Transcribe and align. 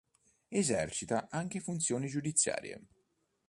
Esercita 0.49 1.27
anche 1.29 1.59
funzioni 1.59 2.07
giudiziarie. 2.07 2.81